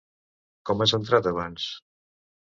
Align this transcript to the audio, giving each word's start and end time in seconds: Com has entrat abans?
Com 0.69 0.81
has 0.85 0.95
entrat 0.99 1.31
abans? 1.33 1.69